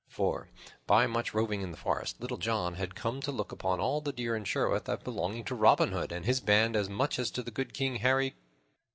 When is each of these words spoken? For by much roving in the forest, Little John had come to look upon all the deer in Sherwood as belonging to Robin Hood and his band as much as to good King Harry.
For 0.09 0.49
by 0.87 1.05
much 1.05 1.31
roving 1.31 1.61
in 1.61 1.69
the 1.69 1.77
forest, 1.77 2.19
Little 2.19 2.37
John 2.39 2.73
had 2.73 2.95
come 2.95 3.21
to 3.21 3.31
look 3.31 3.51
upon 3.51 3.79
all 3.79 4.01
the 4.01 4.11
deer 4.11 4.35
in 4.35 4.45
Sherwood 4.45 4.89
as 4.89 4.97
belonging 5.03 5.43
to 5.43 5.53
Robin 5.53 5.91
Hood 5.91 6.11
and 6.11 6.25
his 6.25 6.39
band 6.41 6.75
as 6.75 6.89
much 6.89 7.19
as 7.19 7.29
to 7.29 7.43
good 7.43 7.71
King 7.71 7.97
Harry. 7.97 8.33